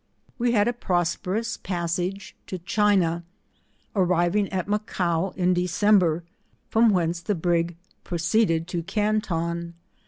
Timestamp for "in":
5.37-5.53